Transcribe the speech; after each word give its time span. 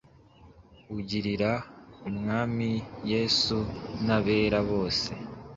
ugirira 0.97 1.51
Umwami 2.09 2.69
Yesu 3.11 3.57
n’abera 4.05 4.59
bose; 4.71 5.09